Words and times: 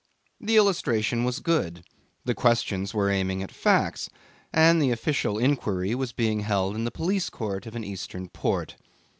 The 0.39 0.55
illustration 0.57 1.25
was 1.25 1.39
good: 1.41 1.83
the 2.25 2.33
questions 2.33 2.91
were 2.91 3.11
aiming 3.11 3.43
at 3.43 3.51
facts, 3.51 4.09
and 4.51 4.81
the 4.81 4.89
official 4.89 5.37
Inquiry 5.37 5.93
was 5.93 6.11
being 6.11 6.39
held 6.39 6.73
in 6.75 6.85
the 6.85 6.89
police 6.91 7.29
court 7.29 7.67
of 7.67 7.75
an 7.75 7.83
Eastern 7.83 8.27
port. 8.27 8.77